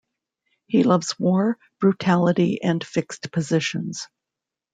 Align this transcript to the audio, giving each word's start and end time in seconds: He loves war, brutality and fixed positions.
He 0.65 0.81
loves 0.81 1.19
war, 1.19 1.59
brutality 1.79 2.59
and 2.59 2.83
fixed 2.83 3.31
positions. 3.31 4.07